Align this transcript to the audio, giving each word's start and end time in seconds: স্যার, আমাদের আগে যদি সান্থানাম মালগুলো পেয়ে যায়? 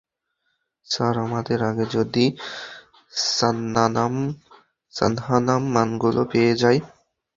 স্যার, 0.87 1.15
আমাদের 1.25 1.59
আগে 1.69 1.85
যদি 1.95 2.25
সান্থানাম 4.93 5.61
মালগুলো 5.75 6.21
পেয়ে 6.31 6.53
যায়? 6.61 6.79